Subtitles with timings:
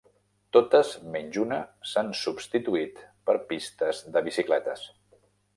[0.55, 1.59] Totes menys una
[1.91, 4.91] s'han substituït per pistes de bicicletes.